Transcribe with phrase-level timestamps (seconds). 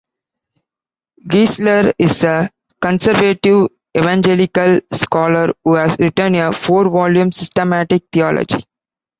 [1.27, 2.49] Geisler is a
[2.81, 8.63] conservative evangelical scholar who has written a four-volume systematic theology.